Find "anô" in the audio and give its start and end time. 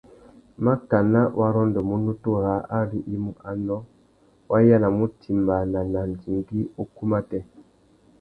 3.49-3.77